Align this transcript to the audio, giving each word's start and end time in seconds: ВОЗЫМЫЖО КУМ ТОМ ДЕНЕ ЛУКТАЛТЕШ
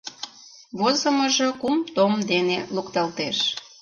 ВОЗЫМЫЖО 0.79 1.47
КУМ 1.61 1.77
ТОМ 1.95 2.13
ДЕНЕ 2.29 2.59
ЛУКТАЛТЕШ 2.75 3.37